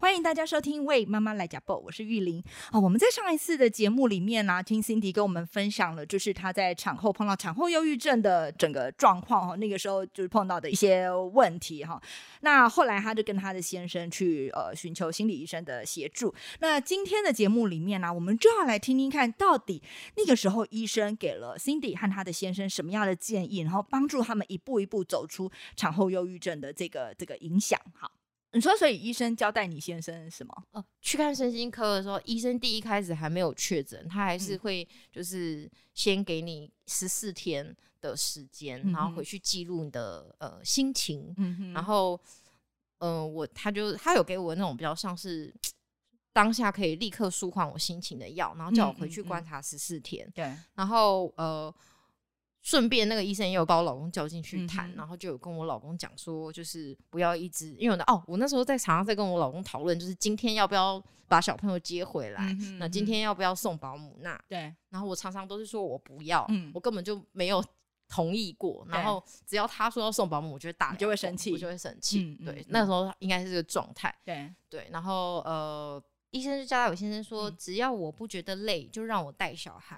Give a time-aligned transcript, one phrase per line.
[0.00, 2.80] 欢迎大家收听《为妈妈来讲报》，我是玉玲啊。
[2.80, 9.56] 我们在上一次的节目里面呢，听 Cindy 跟我们分享了，就是她在产后碰到产后忧郁症的整个状况哈。
[9.56, 12.00] 那个时候就是碰到的一些问题哈。
[12.40, 16.34] 那后来她就跟她的先生去呃寻求心理医生的协助。
[16.60, 19.82] 那今天的节目里面呢，我们就要来听听看到底
[20.16, 27.78] 那个时候医生给了 Cindy 和她的先生什么样的建议，然后帮助他们一步一步走出产后忧郁症的这个这个影响。
[27.92, 28.10] 好。
[28.52, 30.64] 你说，所以医生交代你先生什么？
[30.72, 41.32] 哦，去看身心科的时候，医生第一开始还没有确诊，他还是会就是先给你十四天的时间，然后回去记录你的呃心情。
[41.36, 42.20] 嗯然后，
[42.98, 45.54] 嗯，我他就他有给我那种比较像是
[46.32, 50.28] 当下可以立刻舒缓我心情的药，然后叫我回去观察十四天。
[50.34, 50.52] 对。
[50.74, 51.72] 然后呃。
[52.62, 64.18] 顺便，那个医生也有把我老公叫进去谈，然后就有跟我老公讲说，就是不要一直，因为呢，哦，我那时候在常常在跟我老公讨论，就是今天要不要把小朋友接回来，那今天要不要送保姆？
[64.20, 67.64] 那对，然后我常常都是说我不要，我根本就没有
[68.08, 68.86] 同意过。
[68.90, 72.38] 然后只要他说要送保姆，我就会打，就会生气，我就会生气。
[72.44, 74.14] 对，那时候应该是这个状态。
[74.24, 76.02] 对对，然后呃。
[76.30, 79.96] 医生就交代我先生说，只要我不觉得累，就让我带小孩。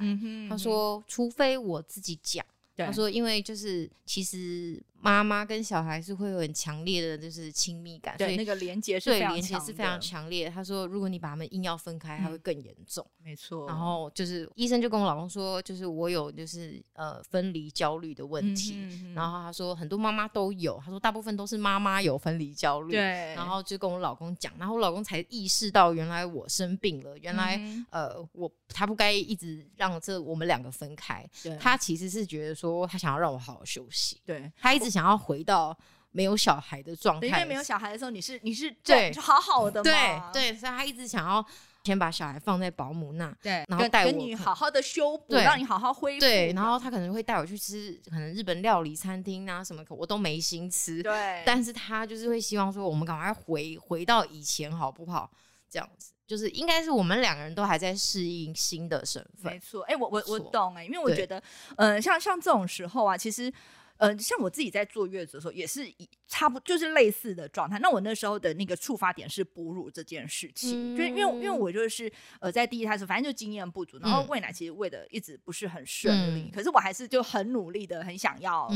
[0.48, 2.44] 他说，除非我自己讲。
[2.76, 4.82] 他说，因为就是其实。
[5.02, 10.48] 妈妈跟小孩是会有很强烈的，就是亲密感，对那个连接是对连接是非常强烈。
[10.48, 13.04] 他说，如果你把他们硬要分开，他会更严重。
[13.18, 13.66] 没错。
[13.66, 18.76] 然后就是医生就跟我老公说，就是我有就是呃分离焦虑的问题。
[19.12, 22.92] 然后他说很多妈妈都有，他说大部分都是妈妈有分离焦虑。
[22.92, 23.34] 对。
[23.34, 31.28] 然后就跟我老公讲，然后我老公才意识到原来我生病了，原来呃我他不该一直让这我们两个分开。
[31.58, 34.20] 他其实是觉得说他想要让我好好休息。
[34.24, 34.91] 对他一直。
[34.92, 35.76] 想要回到
[36.10, 40.30] 没有小孩的状态，因为没有小孩的时候，你是你是对好好的嘛？
[40.32, 41.44] 对对，所以他一直想要
[41.84, 46.20] 先把小孩放在保姆那，对，然后带我你好好的修补，让你好好恢复。
[46.20, 51.02] 对，然后他可能会带我去吃可能日本料理餐厅啊什么，我都没心吃。
[51.02, 55.30] 对，但是他就是会希望说，我们赶快回回到以前好不好？
[55.70, 59.50] 这样子，就是应该是我们两个人都还在适应新的身份。
[59.50, 61.42] 没错，哎，我我我懂哎，因为我觉得，
[61.76, 63.50] 嗯，像像这种时候啊，其实。
[63.98, 67.78] 呃，像我自己在坐月子的时候，也是以差不就是类似的状态。
[67.78, 72.10] 那我那时候的那个触发点是哺乳这件事情，就因为因为我就是
[72.40, 78.68] 呃在第一胎时候反正就经验不足，然后喂奶其实喂的一直不是很顺利，可是我还是就很努力的很想要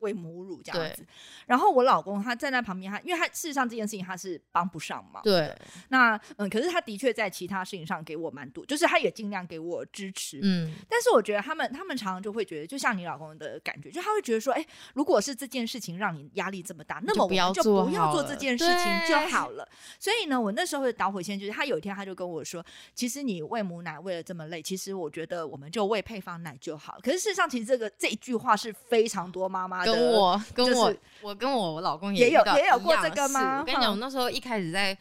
[0.00, 1.06] 喂母乳这样子。
[1.46, 5.22] 然后我老公他站在旁边，他因为他事实上这件事情他是帮不上忙。
[5.22, 5.54] 对。
[5.88, 10.40] 那嗯，可是他的确在其他事情上给我蛮多，就是他也尽量给我支持。
[10.42, 10.72] 嗯。
[10.88, 14.66] 但是我觉得他们他们常常就会觉得，就像你老公的感觉，就他会觉得说，哎。
[14.94, 19.68] 如果是这件事情让你压力这么大，那么我们就不要做这件事情就好了。
[19.98, 33.60] 所以呢，我那时候的导火线就是，他有一天他就跟我说：“其实你喂母奶喂了这么累，其实我觉得我们就喂配方奶就好。”可是事实上，其实这个这一句话是非常多妈妈跟我跟我我跟我老公也有也有过这个吗？
[33.60, 34.96] 我跟你讲，我那时候一开始在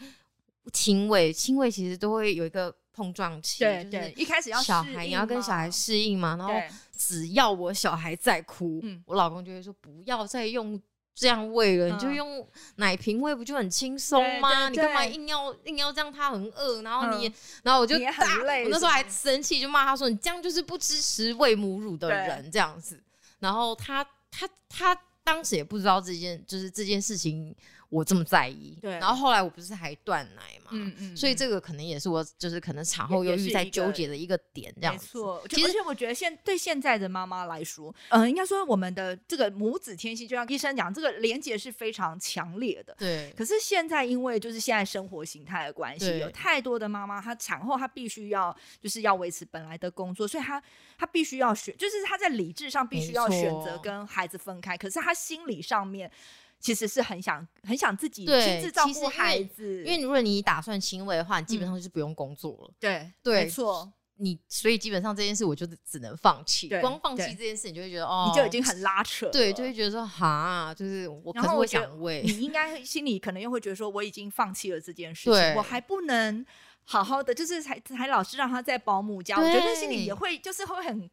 [0.73, 2.75] 亲喂，亲喂其实都会有一个。
[2.95, 6.37] 碰撞期，对对，一开始要小孩，你要跟小孩适应嘛。
[6.37, 6.53] 然后
[6.97, 10.81] 只要我小孩在哭，我老公就会说不要再用
[11.13, 14.69] 这样喂了，你就用奶瓶喂，不就很轻松吗？
[14.69, 16.11] 你干嘛硬要硬要这样？
[16.11, 17.31] 他很饿，然后你，
[17.63, 18.63] 然后我就很累。
[18.63, 23.01] 我那时候还生气，就骂他说：“你这样就是不支持喂母乳的人。”这样子。
[23.39, 27.55] 然后他他他当时也不知道这件就是这件事情。
[27.95, 35.41] 我这么在意，对，然后后来我不是还断奶嘛，嗯嗯，所以这个可能也是我就是可能产后忧郁在纠结的一个点，这样没错。
[35.47, 43.34] 其实我觉得现对现在的妈妈来说，嗯，应该说我们的这个母子天性，就像医生讲，这个连接是非常强烈的，对。
[43.38, 50.61] 可是现在因为就是现在生活形态的关系，有太多的妈妈，她产后她必须要就是要维持本来的工作，所以她
[50.97, 56.11] 她必须要选，就是她在理智上必须要选择跟孩子分开，可是她心理上面。
[56.66, 62.73] 其实是很想很想自己亲自照顾孩子，因为如果你打算亲喂的话，你基本上就是不用工作了。
[62.79, 63.94] 对对，没错。
[64.16, 66.67] 你所以基本上这件事，我就只能放弃。
[66.82, 69.29] 光放弃这件事，你就会觉得哦，你就已经很拉扯。
[69.29, 76.44] 对，就会觉得说哈，就是我可是我想喂，你应该心里可能又会觉得说，我已经放弃了这件事情，我还不能
[76.84, 81.08] 好好的，就是还还老是让他在保姆家，我觉得心里也会就是会很。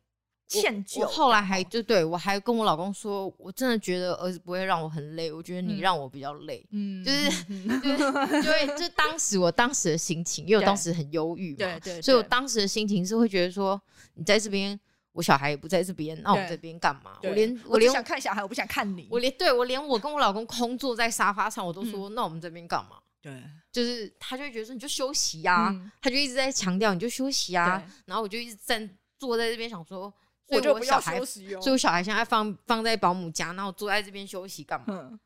[0.48, 1.04] 歉疚。
[1.06, 6.66] 后来还就对我还跟我老公说，我真的觉得儿子不会让我很累，我觉得你让我比较累。
[6.70, 7.30] 嗯，就是
[7.80, 8.04] 就是
[8.42, 13.80] 因为就当时我当时的心情，因为我当时很忧郁嘛，对对，所以我当时的心情是会觉得说，
[14.14, 14.78] 你在这边
[15.12, 17.18] 我小孩也不在这边，那我们这边干嘛？
[17.22, 19.08] 我连我只连想看小孩，我不想看你。
[19.10, 22.96] 我连对我连我跟我老公空坐在沙发上，我都嗯说、那我们这边干嘛？
[23.22, 30.12] 对就是他就会觉得说你就休息呀、嗯他就一直在强调你就休息啊，然后我就一直站坐在这边想说，
[30.60, 31.60] 所以我就不要我小孩，休息哦。
[31.60, 34.86] 所以我小孩现在放放在保姆家，然后我坐在这边休息干嘛？
[34.88, 35.18] 嗯，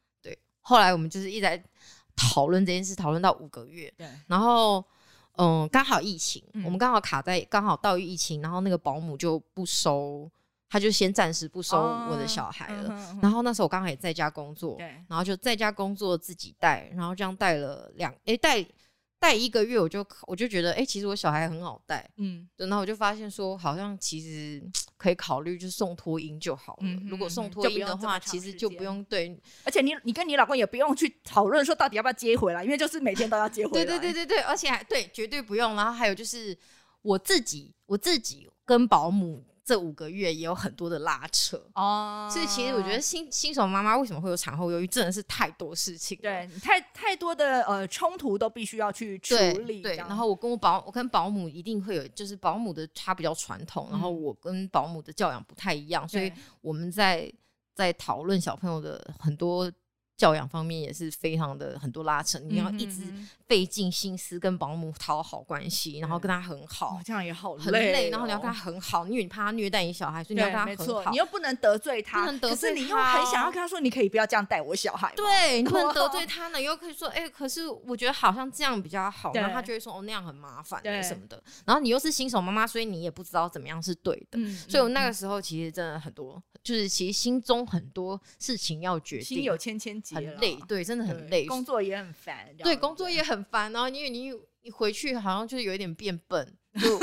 [0.60, 1.62] 后来我们就是一直在
[2.16, 4.84] 讨论这件事，讨论到五个月，对，然后
[5.36, 10.30] 嗯，刚好疫情，嗯我们刚好卡在刚好到疫情，然后那个保姆就不收，
[10.68, 11.76] 他就先暂时不收
[12.10, 12.84] 我的小孩了。
[12.88, 14.76] 了然后那时候我刚好也在家工作，
[15.08, 18.64] 然后就在家工作自己带，然后这样带了两诶带
[19.18, 24.62] 带一个月，我就我就觉得诶，其实我小孩很好带，嗯，然后我就发现说好像其实
[24.96, 26.78] 可以考虑就是送托婴就好了。
[26.82, 33.84] 嗯如果送托婴的话，其实就不用对而且你你跟你老公也不用去讨论说到底要不要接回来，因为就是每天都要接回来。
[33.84, 35.74] 对对对对对，而且还对绝对不用。
[35.74, 36.56] 然后还有就是
[37.02, 41.60] 我自己我自己跟保姆这五个月也有很多的拉扯。
[41.74, 46.22] 哦，所以其实我觉得新新手妈妈为什么会有产后忧郁，真的是太多事情了。
[46.22, 57.28] 对太太多的呃冲突都必须要去处对理，对，然后我跟我保我跟保姆一定会有，就是保姆的她比较传统，然后嗯我跟保姆的教养不太一样，所以我们在
[57.74, 59.70] 在讨论小朋友的很多
[60.16, 63.02] 教养方面也是非常的很多拉扯，你要一直
[63.46, 71.18] 费尽心思跟保姆讨好关系，然后跟他很好哦，这样也好很累累，然后你要哦跟他很好，因为你怕他虐待你小孩，所以你要，跟他很好你。
[71.18, 75.12] 又不能得罪他，不能得可是罪你又很想要跟他说，你可以不要这样带我小孩。
[75.14, 81.42] 对， 你不能得罪他呢，又可以说，哎、可是我觉得好像这样比较好，然后他就会说，哦，那样很麻烦对什么的。
[81.66, 84.38] 然后你又是新手妈妈，所以你也不知道怎么样是对的。
[84.38, 91.46] 嗯，所以我那嗯个时候其实真的很多，就是其实心中很多事情要决定，心有千千结，很累，对，真的很累。
[91.46, 94.32] 工作也很烦，对，工作也很烦，然后因为你
[94.62, 97.00] 你回去好像就是有一点变笨，就 我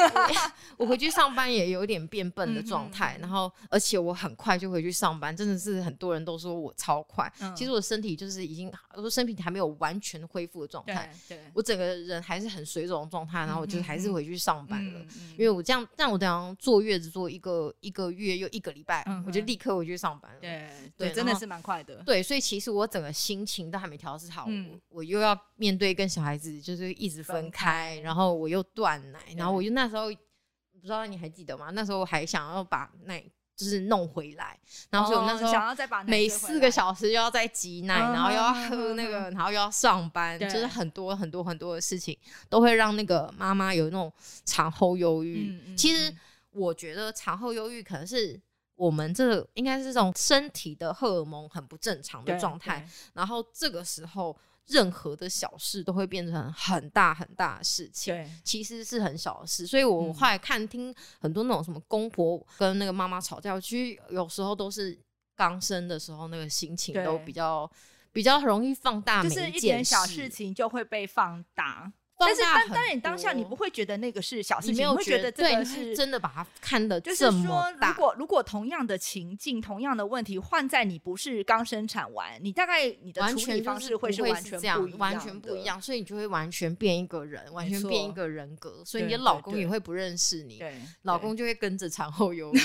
[0.78, 15.00] 我回去上班也有点变笨的状态，嗯然后而且我很快就回去上班，真的是很多人都说我超快，嗯其实我身体就是已经，我说身体还没有完全恢复的状态，对对，我整个人还是很水肿的状态，然后我就还是回去上班了。
[15.38, 20.40] 因为我这样，但我这样坐月子坐一个一个月又一个礼拜，嗯我就立刻回去上班了。
[20.42, 24.48] 对对真的是蛮快的，对，所以其实我整个心情都还没调试好，
[24.90, 31.69] 我又要面对跟小孩子就是一直分分开，然后我又断奶，然后我就那时候不知道你还记得吗？
[31.69, 33.24] 那时候我还想要把奶
[33.56, 42.18] 就是弄回来，然后所以我那时候哦想要再把每四个小时又要再挤奶，嗯然后又要嗯喝那个，嗯然后又要上班，就是很多很多很多的事情
[42.50, 44.12] 都会让那个妈妈有那种
[44.44, 45.57] 产后忧郁。
[45.77, 46.18] 其实嗯
[46.51, 48.38] 我觉得产后忧郁可能是。
[48.75, 54.36] 我们这个应该是这种身体的荷尔蒙很不正常的状态，然后这个时候
[54.68, 58.13] 任何的小事都会变成很大很大的事情。
[58.13, 64.98] 对其实是很小的事，所以我嗯后来看听很多那种什么公婆跟那个妈妈吵架，其实有时候都是
[65.36, 67.69] 刚生的时候那个心情都比较
[68.12, 71.92] 比较容易放大每就是一件点小事情就会被放大。
[72.18, 77.94] 放但是当当然，你当下你不会觉得那个是小事情，你没有会觉得这，个是是真的把它看得就是说，如。
[77.95, 85.63] 果如果同样的情境、同样的问题换在你不是刚生产完，你大概你的处理方式会是完全不一，完全不一。
[85.63, 90.62] 样，所以你就会完全变一个人，完全变一个人格，所以你的老公也会不认识你，
[91.04, 92.59] 老公就会跟着产后忧郁。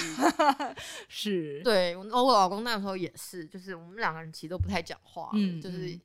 [1.08, 6.00] 是，对，我我老公那时候也是，就是我们两个人其实都不太讲话，嗯就是嗯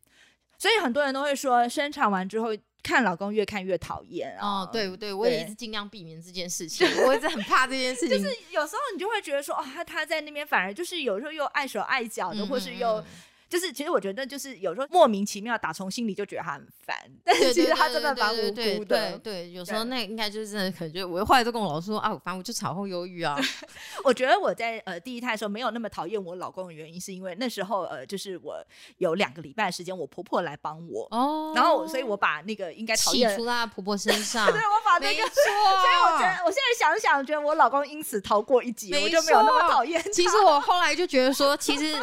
[0.58, 2.50] 所以很多人都会说，生产完之后
[2.84, 4.62] 看老公越看越讨厌啊。
[4.62, 13.06] 哦，对对，我也一直尽量避免这件事情， 我一直很怕这件事情，就是有时候你就会觉得说，哦，他他在那边反而就是有时候又碍手碍脚的，嗯或是又嗯
[13.50, 19.18] 就是其实我觉得就是有时候莫名其妙打从心里就觉得他很烦，但是其实他真的蛮无对对辜的。
[19.20, 23.38] 对对，有时候那应该就是真的，可能就我后来都跟我老公说啊，反正我就产后忧郁啊，
[24.04, 28.66] 我觉得我在呃第一胎的时候没有那么讨厌我老公的原因，是因为那时候呃就是我
[28.98, 35.24] 有两个礼拜的时间，我婆婆来帮我，哦，然后所以我把那个应该讨厌，气出在婆婆身上， 对我把那没个。
[35.24, 40.10] 错，所以我觉得，我现在想想，觉得我老公因此逃过一劫，没我就没有那么讨厌他。
[40.12, 41.96] 其实我后来就觉得说，其实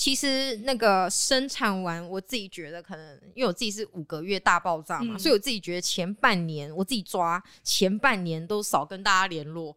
[0.00, 9.76] 其实那个生产完，我自己觉得可能，因为我自己是五个月大爆炸嘛，嗯所以我自己觉得前半年我自己抓前半年都少跟大家联络，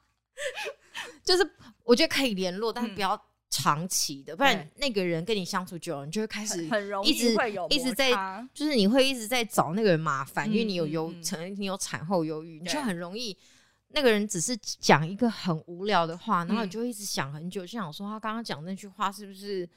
[1.22, 1.46] 就是
[1.84, 7.36] 我觉得可以联络，但不要长期的，不然那个人跟你相处久了，你就会开始很很容易一直
[7.68, 8.12] 一直在
[8.54, 13.36] 就是你会一直在找那个人麻烦，因为嗯你有忧嗯嗯曾经有产后忧郁，你就很容易。
[13.92, 19.68] 那个人只是讲一个很无聊的话，然后你嗯就一直想很久，就想说他刚刚讲那句话是不是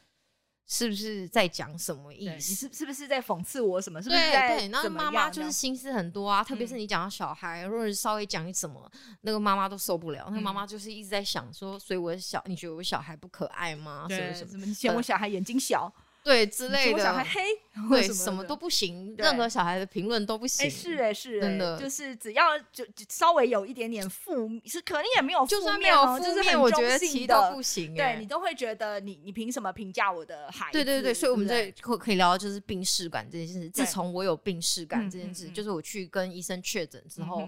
[0.67, 2.55] 是不是在讲什么意思？
[2.55, 4.01] 是是不是在讽刺我什么？
[4.01, 8.91] 是不是对在对，然后妈妈就是心思很多啊，特别是嗯你讲到小孩，如果是稍微讲一什么，
[9.21, 10.25] 那个妈妈都受不了。
[10.29, 14.07] 那个妈嗯妈就是一直在想说，所以我的小，你觉得我小孩不可爱吗？
[14.09, 14.65] 什么，什么？
[14.65, 15.93] 你嫌我小孩眼睛小，
[16.25, 17.39] 对之类的，小孩黑，
[17.87, 20.65] 或对，什么都不行，任何小孩的评论都不行。
[20.65, 30.73] 哎、是哎、是哎、真的就是只要就就稍微有一点点负，是可能也没有负就算没面哦，有负面，就是很我觉得中性其都不行、对哎你都会觉得你你凭什么评价我的孩子？
[30.73, 33.69] 对对对，所以我们对不对这可可以聊到就是病视感这件事。
[33.69, 37.47] 自从我有病视感嗯这件事，就是我去跟医生确诊之后，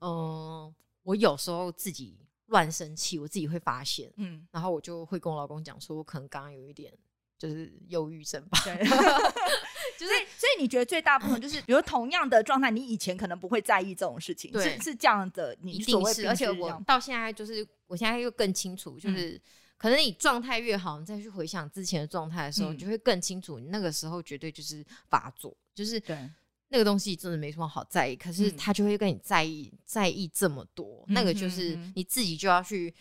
[0.00, 2.16] 嗯我有时候自己
[2.46, 6.90] 乱生气，我自己会发现，嗯，然后我就会跟我老公讲说，我可能刚刚有一点
[7.38, 8.58] 就是忧郁症吧。
[8.64, 8.74] 对，
[9.98, 19.40] 就是所以你觉得最大部分就是，比如同样的状态，你以前可能不会在意这种事情，对是是这样的，你一定是，而且我到现在就是，我现在又更清楚，就是、
[19.76, 26.16] 可能你状态越好，你再去回想之前的状态的时候，嗯你就会更清楚，你那个时候绝对就是发作，就是对
[26.68, 32.94] 那个东西真的没什么好在意，可是嗯他就会跟你在意在意这么多，那个就嗯是你自己就要去。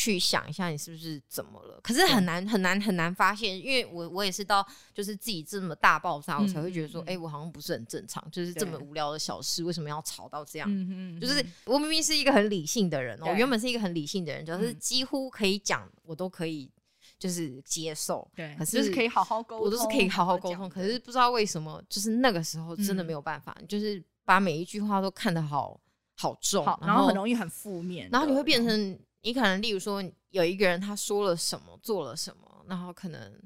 [0.00, 1.80] 去想一下，你是不是怎么了？
[1.82, 4.64] 可是很难很难很难发现，因为我我也是到
[4.94, 10.68] 就是自己这么大爆炸，我才会觉得说，哎、我好像不是很正常，就是这么无聊的小事，为什么要吵到这样？
[10.70, 16.70] 嗯哼就是我明明是一个很理性的人，我原本是一个很理性的人，就是嗯几乎可以讲，我都可以
[17.18, 18.30] 就是接受。
[18.36, 25.80] 对，可是就是可以好好沟通，我都是可以好好沟通，可是不知道为什么，就是那个时候真的嗯没有办法，就是把每一句话都看得好
[26.16, 33.40] 好重，然后很容易很负面，然后你会变成你可能，例如说有一个人他说了什么，做了什么，然后可能，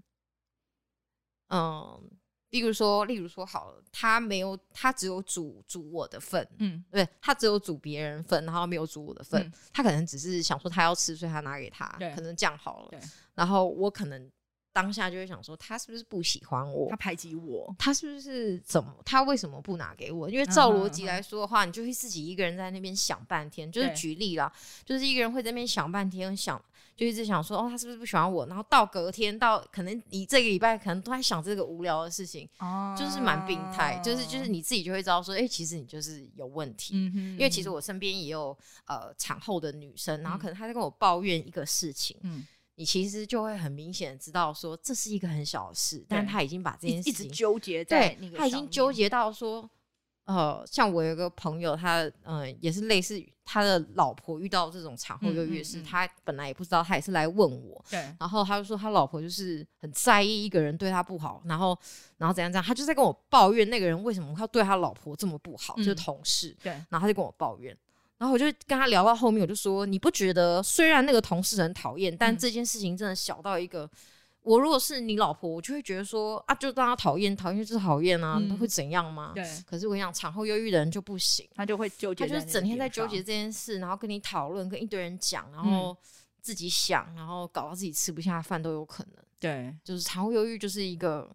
[1.49, 2.11] 嗯，
[2.51, 13.01] 例如说，例如说好了，他没有，他只有煮煮我的份，嗯对他只有煮别人份，然后没有煮我的份，嗯他可能只是想说他要吃，所以他拿给他，可能这样好了。
[13.35, 14.31] 然后我可能
[14.73, 16.97] 当下就会想说，他是不是不喜欢我他？
[16.97, 18.95] 排挤我，他是不是怎么？
[19.05, 20.31] 他为什么不拿给我？
[20.31, 23.71] 因为照逻辑来说的话，你就会自己一个人在那边想半天。
[23.71, 24.53] 就是举例啦，
[24.85, 26.63] 就是一个人会在那边想半天，想
[26.97, 28.47] 就一直想说，哦，他是不是不喜欢我？
[28.47, 34.01] 然后到隔天，到可能你这个礼拜可能都在想这个无聊的事情，哦就是蛮病态。
[34.05, 36.95] 就是就是，你自己就会知道说，哎、其实你就是有问题。
[36.97, 49.69] 嗯哼，因为其实我身边也有呃产后的女生，然后嗯可能她在跟我抱怨一个事情，嗯你其实就会很明显地知道说这是一个很小的事，但他已经把这一一直件事情纠结在对那个，他已，经纠结到说，
[50.25, 61.77] 呃，像我有个朋友，他嗯、呃也是类似于他的老婆遇到这种产后忧郁的事，嗯嗯嗯他本来也不知道，他也是来问我，对，然后他就说他老婆就是很在意一个人对他不好，然后
[62.17, 67.77] 然后怎样怎样，他就在跟我抱怨那个人为什么他对他老婆这么不好，就是嗯同事，对，然后他就跟我抱怨。
[68.23, 72.39] 然后我就跟他聊到后面，我就说：“你不觉得虽然那个同事很讨厌，但嗯。
[72.39, 73.91] 这件事情真的小到一个，
[74.43, 79.33] 我如果是你老婆，我就会觉得说啊，就让他讨厌，讨厌就是讨厌啊，嗯会怎样吗？
[79.35, 85.67] 对，可是我跟你讲，产后忧郁的人就不行，他就会纠结他就是整天在纠结这件事，然后跟你讨论，跟一堆人讲，然嗯。
[85.67, 85.99] 后
[86.41, 89.15] 自己想，然后搞到自己吃不下饭都有可能。
[89.41, 91.29] 对，就是产后忧郁就是一个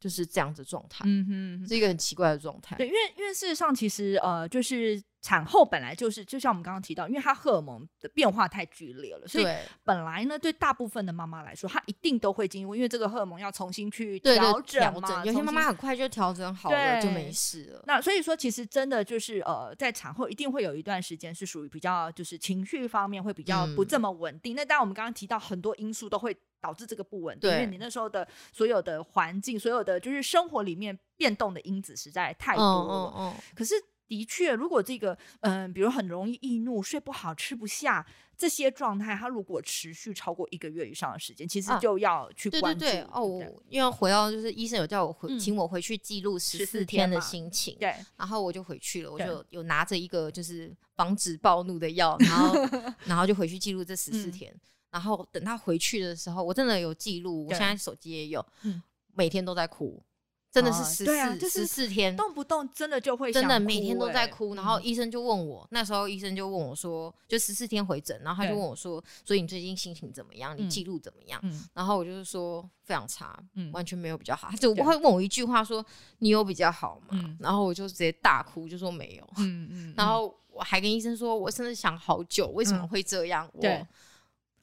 [0.00, 2.74] 就是这样子的状态，嗯哼，是一个很奇怪的状态。
[2.76, 9.46] 对，因为因为事实上，其实呃，就是产后本来就是，就像我们刚刚提到，因为它荷尔蒙的变化太剧烈了，所以
[9.84, 17.84] 本来呢，对大部分的妈妈来说，她一定都会经历，因为这个荷尔蒙要重新去调整嘛，有些妈妈很快就调整好了，就对没事了。
[17.86, 24.56] 那所以说，其实真的就是呃，在产后一定会有一段时间是属于比较就是情绪方面会比较不嗯这么稳定。
[24.56, 33.14] 那当然，我们刚刚提到很多因素都会导致这个不稳定，因为你那时候的所有的环境，所有的就是生活里面变动的因子实在太多嗯了。
[33.16, 33.34] 嗯。
[33.54, 33.74] 可是
[34.06, 38.04] 的确，如果这个嗯、比如很容易易怒、睡不好、吃不下
[38.36, 42.80] 这些状态，它如果持续超过一个月以上的时间，其实啊就要去关注。
[42.80, 43.20] 对对，对。
[43.20, 45.38] 我因为回到就是医生有叫我回，嗯。
[45.38, 47.94] 请我回去记录十四天的心情，对。
[48.16, 52.54] 然后我就回去了，我就有拿着一个就是防止暴怒的药，然后
[53.06, 54.32] 然后就回去记录这十四嗯。
[54.32, 58.82] 天，然后等他回去的时候，我真的有记录，我现在手机也有嗯，
[59.14, 60.02] 每天都在哭，
[60.50, 70.56] 真的是哦十四对啊就是十四天，动不动真的就会真的每天都在欸哭，然后嗯医生就问我，那时候医生就问我说，就十四天回诊，然后他就问我说，所以你最近心情怎么样？
[70.58, 71.40] 你嗯记录怎么样？
[71.44, 74.48] 嗯然后我就是说非常差，嗯完全没有比较好。
[74.50, 75.84] 他就对会问我一句话说，
[76.18, 77.10] 你有比较好吗？
[77.12, 79.30] 嗯然后我就直接大哭，就说没有。
[79.36, 83.48] 嗯 嗯，然后我还跟医生说，我真的想好久，为什么嗯会这样？
[83.60, 83.86] 对我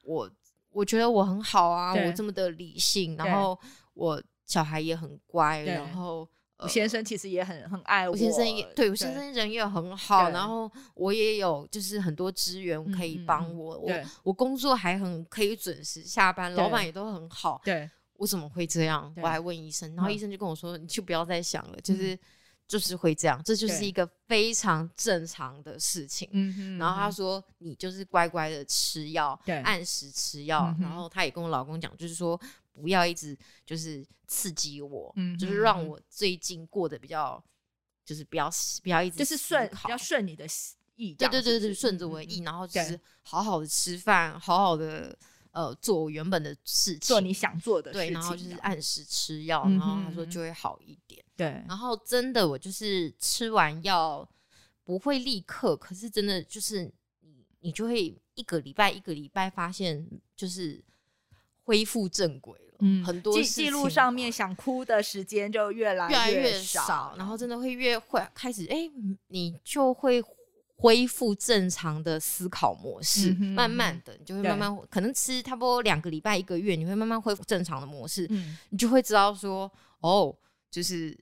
[0.08, 0.32] 我
[0.72, 3.60] 我觉得我很好啊，我这么的理性，然后
[3.94, 6.28] 我小孩也很乖，然后。
[6.60, 13.92] 我先生其实也很很爱我，我先生也对我先生人也很好，然后我也有就是很多资源可以嗯嗯嗯帮我，我
[14.24, 19.14] 我工作还很可以准时下班，老板也都很好，对我怎么会这样？
[19.22, 22.18] 我还问医生，然后嗯医生就跟我说，你就不要再想了，就是
[22.68, 26.28] 就是会这样，这就是一个非常正常的事情。
[26.34, 30.76] 嗯哼然后他说：“你就是乖乖的吃药，对按时吃药。
[30.78, 32.40] 嗯然后他也跟我老公讲，就是说
[32.74, 37.42] 不要一直就是刺激我，嗯就是让我最近过得比较，
[38.04, 38.52] 就是不要
[38.84, 40.46] 不要一直就是顺比较顺你的
[40.96, 45.18] 意，对对对对，顺着我的意，然后就是好好的吃饭，好好的
[45.58, 51.24] 呃做我原本的事情，做你想做的事对，然后就是按时吃药，嗯然后他说就会好一点。
[51.36, 54.28] 对，然后真的，我就是吃完药
[54.84, 56.84] 不会立刻，可是真的就是
[57.22, 60.80] 你你就会一个礼拜一个礼拜发现就是
[61.64, 68.90] 恢复正轨了，嗯很多记记录上面想哭的时间就越来越来越少，少，然后真的会越会开始哎、
[69.28, 70.24] 你就会。
[70.80, 80.36] 恢复正常的思考模式，嗯慢慢的，你就会慢慢可能吃差不多两个礼拜、一个月，你会慢慢恢复正常的模式，嗯，你就会知道说，哦，
[80.70, 81.18] 就是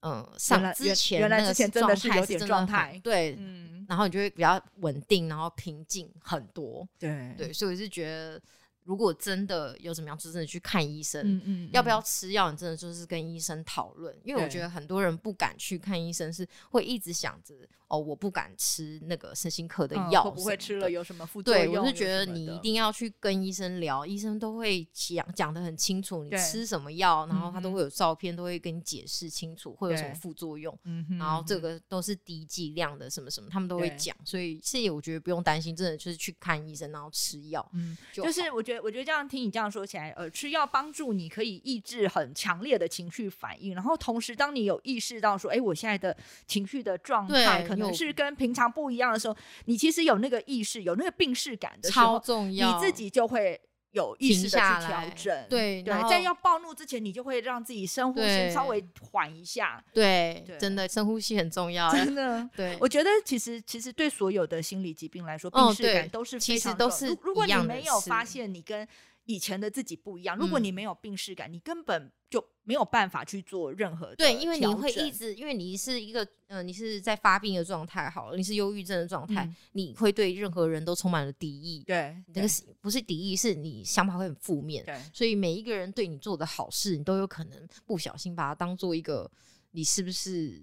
[0.00, 7.34] 嗯，上之前原原来之前真的是有点状态对，嗯，然后你就会比较稳定，然后平静很多，对。
[7.36, 8.40] 对，所以我是觉得，
[8.84, 11.22] 如果真的有怎么样，就真的去看医生。
[11.26, 12.50] 嗯嗯，要不要吃药？
[12.50, 17.54] 你真的就是跟医生讨论，因为我觉得很多人不敢去看医生，是会一直想着
[17.88, 20.90] 哦，我不敢吃那个身心科的嗯药、会不会吃了？
[20.90, 46.16] 有什么副作用对，我是觉得你一定要去跟医生聊，医生都会讲讲的很清楚，你吃什么药，然后他都会有照片，都会跟你解释清楚会有什么副作用，嗯，然后这个都是低剂量的什么什么，他们都会讲，所以是我觉得不用担心，真的就是去看医生，然后吃药，嗯，就就是我觉得，我觉得这样听你这样说起来，呃，吃药帮助你可以抑制很强烈的情绪反应，然后同时，当你有意识到说，哎，我现在的
[46.46, 53.60] 情绪的状态可能是跟平常不一样的时候，你其实有那个意识，有那个病视感的时超候，重要，你自己就会。
[53.94, 59.82] 有意识的去调整，对对在要暴怒之前，你就会让自己深呼吸，稍微缓一下。
[59.92, 68.86] 对对真的深呼吸很重要，真的，对，我觉得其实其实对所有的心理疾病来说，哦病视感对都是其非常重实都是如如果你没有发现你跟
[69.24, 81.82] 以前的自己不一样，如果嗯你没有病视感，你根本就没有办法去做任何的对，因为你会一直，因为你是一个呃，你是在发病的状态，好了，你是忧郁症的状态，嗯你会对任何人都充满了敌意。
[81.84, 84.84] 对那个是不是敌意，是你想法会很负面。
[84.84, 89.30] 对所以每一个人对你做的好事，你都有可能不小心把它当做一个
[89.70, 90.62] 你是不是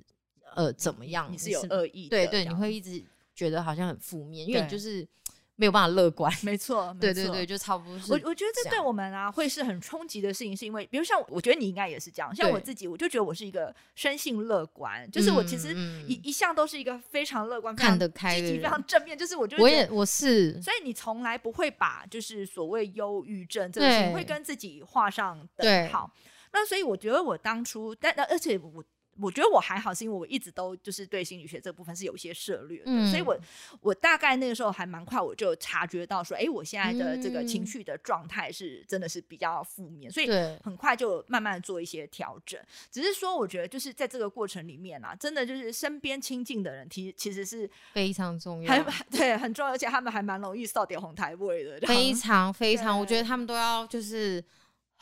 [0.56, 1.32] 呃怎么样？
[1.32, 5.08] 你是有恶意的，对对，你会一直觉得好像很负面，因为你就是
[5.56, 6.32] 没有办法乐观。
[6.42, 15.76] 没错，没错对对对，就差不多是我我觉得这对我们啊会是很冲击的事情，是因为比如像我觉得你应该也是这样，像我自己，我就觉得我是一个生性乐观，就是我其实
[16.08, 26.12] 一、一向都是一个非常乐观、看得开积极、非常正面，就是我我也我是所以你从来不会把就是所谓忧郁症这个事情对会跟自己画上等对号。
[26.54, 28.84] 那所以我觉得我当初，但而且我。
[29.22, 33.38] 我觉得我还好，是因为我一直都就是对心理学这部分是有一些涉略的，嗯所以我
[33.80, 40.30] 我大概那个时候还蛮快，我就察觉到说，哎，我现在的这个情嗯绪的状态是真的是比较负面，所以
[40.64, 42.60] 很快就慢慢做一些调整。
[42.92, 48.82] 只是说，我觉得就是在这个过程里面啊，真的就是身边亲近的人，其其实是非常重要还。
[49.10, 54.44] 对很重要，而且他们还蛮容易扫点红台位的，非常非常，我觉得他们都要就是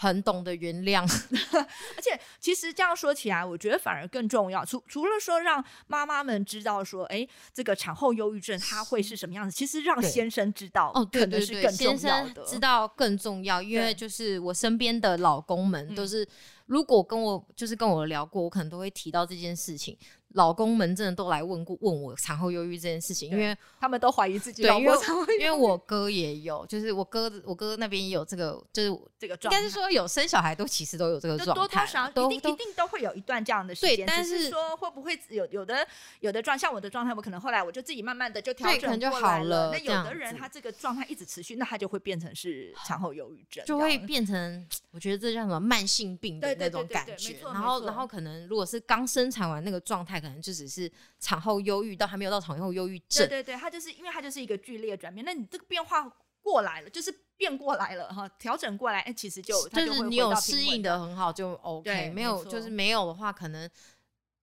[0.01, 1.01] 很懂得原谅。
[1.51, 4.63] 而且其实这样说起来，我觉得反而更重要。
[4.63, 12.33] 除除了说让妈妈们知道说，哎，这个产后忧郁症它会是什么样子，其实让先生知道哦，对可能对对，是更重先要的。
[12.33, 16.27] 生知道更重要，因为就是我身边的老公们都嗯是，
[16.67, 19.97] 如果跟我就是跟我聊过，我可能都会提到这件事情。
[20.33, 35.87] 老公们真的都来问过问我产后忧郁这件事情，因为他们都怀疑自己对，因为老婆因为我哥也有，就是我哥我哥那边也有这个，就是这个状态，应该是说有生小孩都其实都有这个就状态，多多少少都都一定一定都会有一段这样的时对间，但是是说会不会有有的
[36.19, 47.37] 有的状像我的状态，我可能后来我就自己慢慢的就调整就好了那有的人他这个状态一直持续，那他就会变成是产后忧郁症，就会变成，我觉得这叫什么慢性病的那种感觉。
[47.45, 53.29] 然后然后可能如果是刚生产完那个状态，可能就只是产后忧郁，到还没有到产后忧郁对症。
[53.29, 63.69] 对对，它就是因为它就是一个剧烈转变，那你这个变化过来了，就是变过来了哈，调整过来，哎，其实就就是你有适应的很好就 OK，没有就是没有的话，可能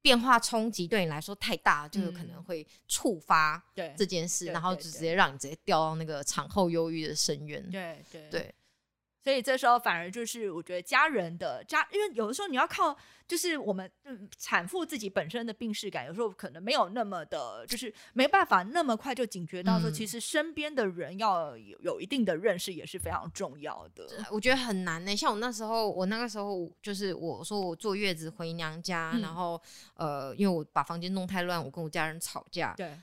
[0.01, 7.71] 变化冲击对你来说太大，就有可能嗯会触发对这件事，对然后对对就直接让你直接掉到那个产后忧郁的深渊。
[7.71, 8.55] 对对对，
[9.27, 24.07] 所以这时候反而就是我觉得家人的家，因为有的时候你要靠就是我们嗯产妇自己本身的病视感，有时候可能没有那么的，就是没办法那么快就警觉到说，嗯其实身边的人要有有一定的认识也是非常重要的。
[24.31, 29.61] 我觉得很难呢、像我那时候，我那个时候就是我说我坐月子回娘家，嗯然后
[29.95, 32.75] 呃，因为我把房间弄太乱，我跟我家人吵架。
[32.77, 32.97] 对，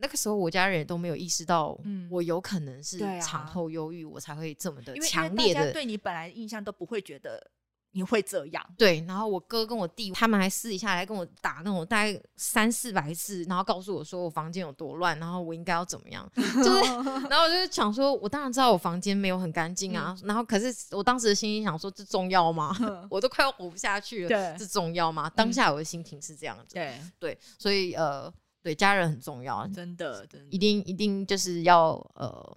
[0.00, 7.50] 那个时候我家人也都没有意识到嗯，我有可能是产后忧郁，我才会这么的强烈的对你本来印象都不会觉得
[7.92, 8.64] 你会这样。
[8.78, 16.92] 对，然后我哥跟我弟他们还私底下来跟我打那种大概三四百次，然后告诉我说我房间有多乱，然后我应该要怎么样， 就是，
[17.28, 22.72] 然后我就想说，我当然知道我房间没有很干净啊，然后可是我当时的心里想说，这重要吗？
[23.10, 25.28] 我都快要活不下去了，对这重要吗？
[25.30, 32.56] 当下我的心情是这样子，对，对，所以呃，对，家人很重要，真的，真的一定一定就是要呃，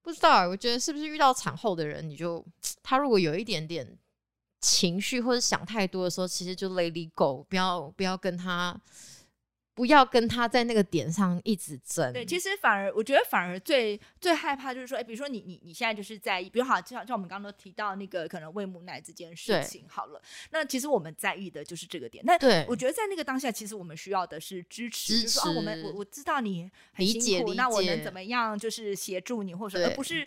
[0.00, 2.44] 不知道欸，我觉得是不是遇到产后的人，你就
[2.82, 3.98] 他如果有一点点
[4.60, 8.80] 情绪或者想太多的时候，其实就 let it go，不要不要跟他。
[9.74, 12.12] 不要跟他在那个点上一直争。
[12.12, 22.22] 对，其实反而我觉得反而最最害怕就是说，哎，比如说你你你现在就是在意，比如好像像我们刚刚都提到那个可能喂母奶这件事情，好了，那其实我们在意的就是这个点。
[22.26, 30.26] 那对我觉得在那个当下，其实我们需要的是支持，支就是说啊，我们我我知道你很辛苦，那我能怎么样就是协助你，或者对而不是。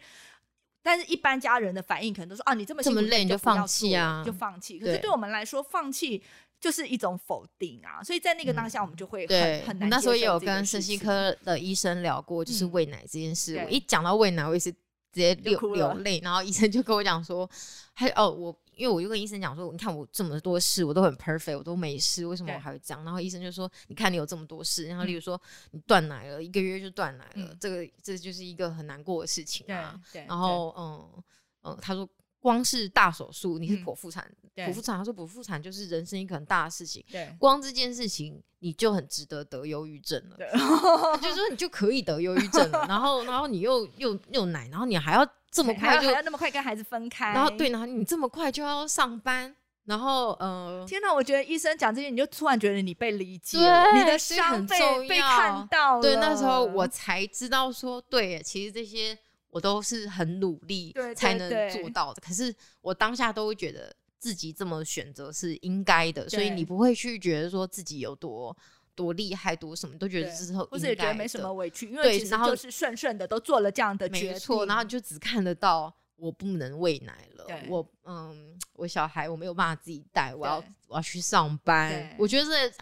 [0.88, 4.78] 但是，一般家人的反应可能都说啊，你这么这么辛苦累你就放弃啊就放弃。
[4.78, 6.22] 可是对对我们来说，放弃
[6.60, 9.90] 就是一种否定啊，所以在那个当下，我们就会很、对，很难。
[9.90, 13.56] 那时候也有跟身心，科的医生聊过，就是嗯喂奶这件事。
[13.56, 14.78] 对我一讲到喂奶，我也是直
[15.14, 17.50] 接流流泪，然后医生就跟我讲说，
[17.94, 18.56] 还哦我。
[18.78, 23.02] 因为我就跟医生讲说，你看我这么多事，我都很 perfect，我都没事，为什么我还会这样？
[23.06, 25.42] 然后医生就说，你看你有这么多事，然后例如说
[25.72, 29.98] 你断奶了，一个月就断奶了，嗯这个这就是一个很难过的事情对啊。
[30.12, 31.24] 对，然后嗯
[31.64, 32.06] 嗯，他说
[32.46, 40.36] 光是大手术，你是嗯剖腹产，对剖腹产，他说剖腹产就是人生一个很大的事情，对光这件事情你就很值得得忧郁症了。
[40.38, 49.56] 对他就说你就可以得忧郁症了， 然后然后你又又又奶，然后你还要这么快就要还要那么快跟孩子分开，然后对，然后你这么快就要上班，
[49.86, 51.12] 然后呃，天哪！
[51.12, 56.02] 我觉得医生讲这些，你就突然觉得你被理解了，你的伤被很重被要看到了。
[56.04, 59.18] 对，那时候我才知道说，对，其实这些
[59.56, 62.20] 我都是很努力才能做 到的。
[62.20, 68.56] 可是我当下都会觉得自己这么选择是应该的，所以你不会去觉得说自己有多
[68.94, 82.14] 多厉害，多什么，都觉得对之后或是也觉得没什么委屈，因为对然后其实就是顺顺的都做了这样的决定，没错，然后你就只看得到我不能喂奶了，我嗯，我小孩我没有办法自己带，我要我要去上班。
[82.20, 82.74] 我觉得这，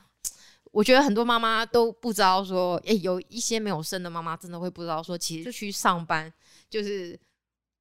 [0.72, 6.34] 我觉得很多妈妈都不知道说，哎，有一些没有生的妈妈真的会不知道说，其实去上班
[6.74, 7.20] 就是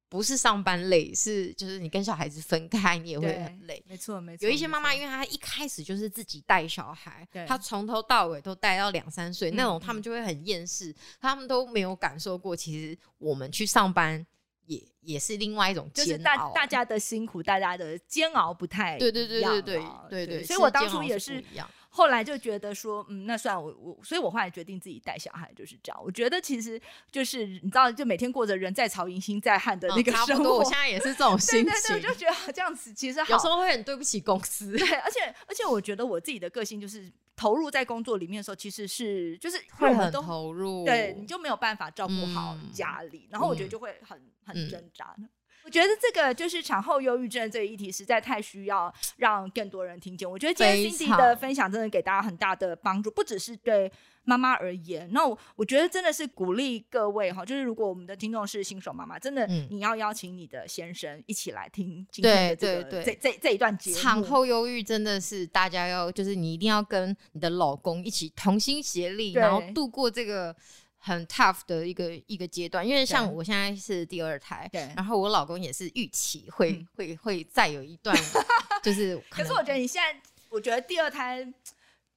[0.07, 3.83] 不是上班累，是就是你跟小孩子分开，你也会很累。
[3.87, 4.45] 没错没错。
[4.45, 14.23] 有一些妈妈，因为她一开始就是自己带小孩，她从头到尾都带到两三岁，那种嗯他们就会很厌世，他们都没有感受过，其实我们去上班
[14.67, 16.15] 也也是另外一种就是。
[16.19, 21.67] 大大家的辛苦，大家的煎熬不太对对对对对啊对对，所以我当初也是是一样。
[21.95, 26.03] 后来就觉得说，嗯，那算了我我，所以我后来决定自己带小孩就是这样。
[26.03, 32.09] 我觉得其实就是你知道，就每天过着人在曹营心在汉的那嗯个生活，差不多，我现在也是这种 对心对对，我情。
[32.09, 40.83] 就觉得这样子其实好有时候会很对不起公司，对， 而且而且我觉得我自己的个性就是投入在工作里面的时候，其实是就是会很投入。
[40.85, 45.15] 对，你就没有办法照顾好嗯家里，然后我觉得嗯就会很很嗯挣扎。
[45.65, 50.29] 我觉得这个就是产后忧郁症这个议题，实在太需要让更多人听见。
[50.29, 53.91] 我觉得今天非 Cindy 的分享真的给大家很大的帮助，不只是对
[54.25, 55.09] 妈妈而言。
[55.11, 63.97] 那我我觉得真的是鼓励各位哈，就是如果我们的听众是新手妈妈，真的嗯你要邀请你的先生一起来听今天的这个对对这这这一段节目。
[63.97, 70.55] 产后忧郁真的是大家要，就是你一定要跟你的老公一起同心协力，然后度过这个
[71.03, 72.87] 很 tough 的一个一个阶段。
[72.87, 78.15] 因为像我现在是第二胎，对然后我老公也是预期会、嗯会会再有一段，
[78.81, 81.45] 就是可是我觉得得你现在，我觉得第二胎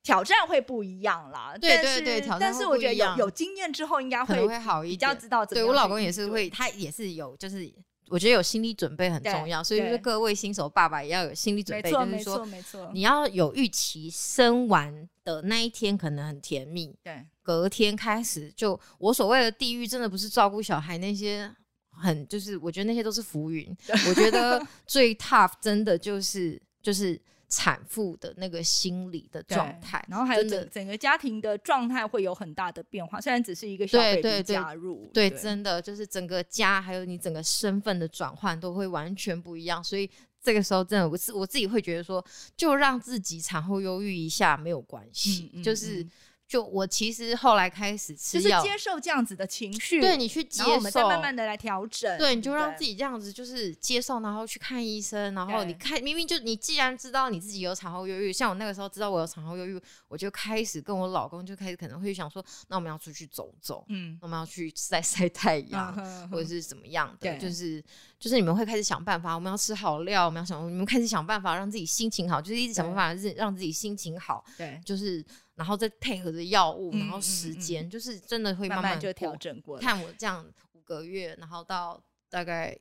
[0.03, 1.57] 挑战会不一样啦。
[1.61, 7.71] 对对对挑战但是我觉得有有经验之后，应该可能会好一比较知道怎么对我老公也是会，他也是有就是。
[8.09, 21.49] 我觉得有心理准备很重要，所以就是对各位新手爸爸也要有心理准备，就是说错没错，你要有预期，生完的那一天可能很甜蜜，对隔天开始就我所谓的地狱，真的不是照顾小孩那些
[21.91, 23.65] 很，就是我觉得那些都是浮云。
[24.09, 33.21] 我觉得最 tough 真的就是就是产妇的那个心理的状态，然后还有整整个家庭的状态会有很大的变化。
[33.21, 40.11] 虽然只是一个小对 baby 加入，对，真的就是整个家还有你整个身份的转换都会完全不一样，所以
[40.43, 42.25] 这个时候真的我自我自己会觉得说，
[42.57, 46.11] 就让自己产后忧郁一下没有关系，嗯嗯就是嗯
[46.49, 67.83] 就我其实后来开始吃就是药，接受这样子的情绪，对你去接然后我们再受，慢慢的来调整，对，你就让自己这样子，就是接受，然后去看医生，然后对你看，明明就你既然知道你自己有产后忧郁，像我那个时候知道我有产后忧郁，我就开始跟我老公就开始可能会想说，那我们要出去走走，嗯，我们要去晒晒太 阳，嗯或者是怎么样的，对就是
[68.21, 75.25] 就是你们会开始想办法，我们要吃好料，我们要想，你们开始想办法让自己心情好，就是一直想办法让让自己心情好，对，就是
[75.57, 79.83] 然后再配合着药物，嗯然后时间，就是真的会慢慢就调整过来。
[79.83, 82.79] 看我这样五个月，然后到大概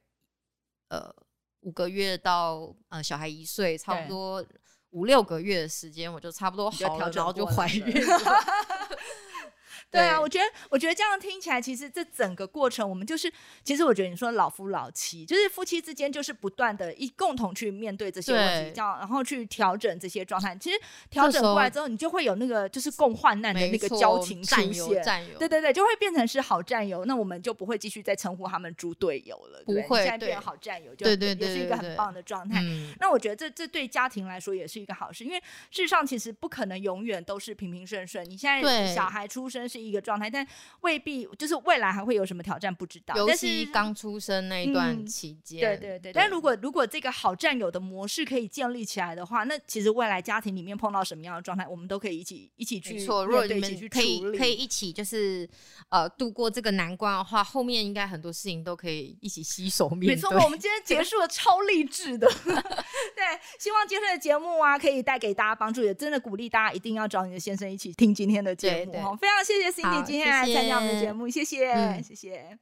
[0.90, 1.14] 呃
[1.62, 4.46] 五个月到呃小孩一岁，差不多
[4.92, 8.18] 五六个月的时间，我就差不多好了，然后就怀孕了。
[9.96, 13.32] 对啊，我觉得，我觉得这样听起来，其实这整个过程，我们就是，
[13.64, 20.56] 其实我觉得你说老夫老妻，就是夫妻之间，就是不断的一共同去面对这些问题，对这样，然后去调整这些状态。
[20.56, 20.80] 其实
[21.10, 25.04] 调整过来之后，你就会有那个就是共患难的那个交情出现。
[25.04, 29.64] 战友，对对对，就会变成是好战友，那我们就不会继续再称呼他们猪队友了。
[29.66, 32.62] 对不会现在变成好战友，就对对对也是一个很棒的状态。
[32.62, 35.38] 嗯，那我觉得这这对家庭来说也是一个好事，因为
[35.72, 38.28] 事实上其实不可能永远都是平平顺顺。
[38.30, 40.46] 你现在小孩出生是一个状态，但
[40.82, 43.16] 未必就是未来还会有什么挑战，不知道。
[43.16, 55.48] 尤其刚出生那一段嗯期间，对对对，但如果如果这个好战友的模式可以建立起来的话，那其实未来家庭里面碰到什么样的状态，我们都可以一起一起去没错，如果对一起去你们可以可以一起就是
[55.90, 60.16] 呃度过这个难关的话，后面应该很多事情都可以一起携手面对。
[60.16, 62.28] 没错，我们今天结束了超励志的。
[63.16, 63.24] 对，
[63.60, 69.16] 希望今天的节目啊，可以带给大家帮助，也真的鼓励大家一定要找你的先生一起听今天的节目哈。
[69.16, 72.58] 非常谢谢 Cindy 今天来谢参加我们的节目，谢谢，嗯谢谢。